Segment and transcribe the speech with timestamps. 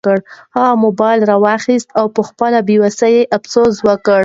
[0.55, 4.19] هغې موبایل ورواخیست او په خپله بې وسۍ یې افسوس وکړ.